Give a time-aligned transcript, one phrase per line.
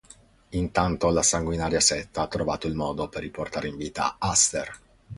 [0.61, 4.79] Intanto la sanguinaria setta ha trovato il modo per riportare in vita Aster.